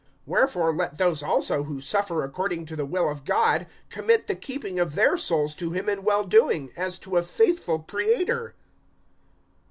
[0.27, 4.79] (19)Wherefore let those also, who suffer according to the will of God, commit the keeping
[4.79, 8.55] of their souls to him in well doing, as to a faithful Creator.